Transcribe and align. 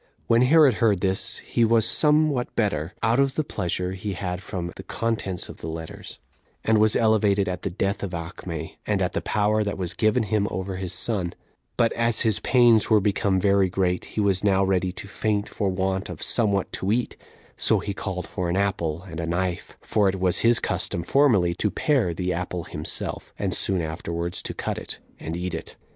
When 0.25 0.41
Herod 0.41 0.73
heard 0.81 1.01
this, 1.01 1.37
he 1.45 1.63
was 1.63 1.87
some 1.87 2.31
what 2.31 2.55
better, 2.55 2.95
out 3.03 3.19
of 3.19 3.35
the 3.35 3.43
pleasure 3.43 3.91
he 3.91 4.13
had 4.13 4.41
from 4.41 4.73
the 4.75 4.81
contents 4.81 5.47
of 5.47 5.57
the 5.57 5.67
letters, 5.67 6.17
and 6.63 6.79
was 6.79 6.95
elevated 6.95 7.47
at 7.47 7.61
the 7.61 7.69
death 7.69 8.01
of 8.01 8.15
Acme, 8.15 8.79
and 8.87 8.99
at 9.03 9.13
the 9.13 9.21
power 9.21 9.63
that 9.63 9.77
was 9.77 9.93
given 9.93 10.23
him 10.23 10.47
over 10.49 10.77
his 10.77 10.91
son; 10.91 11.35
but 11.77 11.93
as 11.93 12.21
his 12.21 12.39
pains 12.39 12.89
were 12.89 12.99
become 12.99 13.39
very 13.39 13.69
great, 13.69 14.05
he 14.05 14.19
was 14.21 14.43
now 14.43 14.63
ready 14.63 14.91
to 14.91 15.07
faint 15.07 15.47
for 15.47 15.69
want 15.69 16.09
of 16.09 16.23
somewhat 16.23 16.73
to 16.73 16.91
eat; 16.91 17.15
so 17.55 17.77
he 17.77 17.93
called 17.93 18.25
for 18.25 18.49
an 18.49 18.57
apple 18.57 19.03
and 19.03 19.19
a 19.19 19.27
knife; 19.27 19.77
for 19.81 20.09
it 20.09 20.19
was 20.19 20.39
his 20.39 20.57
custom 20.57 21.03
formerly 21.03 21.53
to 21.53 21.69
pare 21.69 22.11
the 22.11 22.33
apple 22.33 22.63
himself, 22.63 23.35
and 23.37 23.53
soon 23.53 23.83
afterwards 23.83 24.41
to 24.41 24.55
cut 24.55 24.79
it, 24.79 24.97
and 25.19 25.37
eat 25.37 25.53
it. 25.53 25.75